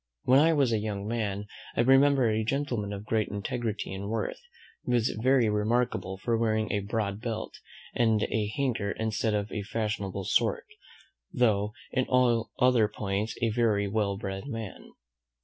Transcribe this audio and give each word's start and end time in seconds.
When 0.23 0.39
I 0.39 0.51
was 0.51 0.71
a 0.73 0.79
young 0.79 1.07
man, 1.07 1.45
I 1.77 1.81
remember 1.81 2.27
a 2.27 2.43
gentleman 2.43 2.91
of 2.91 3.05
great 3.05 3.27
integrity 3.27 3.93
and 3.93 4.09
worth, 4.09 4.41
was 4.83 5.09
very 5.21 5.47
remarkable 5.47 6.17
for 6.17 6.35
wearing 6.39 6.71
a 6.71 6.79
broad 6.79 7.21
belt, 7.21 7.59
and 7.93 8.23
a 8.23 8.47
hanger 8.57 8.93
instead 8.93 9.35
of 9.35 9.51
a 9.51 9.61
fashionable 9.61 10.23
sword, 10.23 10.65
though 11.31 11.73
in 11.91 12.05
all 12.07 12.49
other 12.57 12.87
points 12.87 13.37
a 13.43 13.49
very 13.49 13.87
well 13.87 14.17
bred 14.17 14.47
man. 14.47 14.89